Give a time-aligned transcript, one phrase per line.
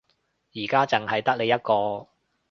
[0.55, 2.07] 而家淨係得你一個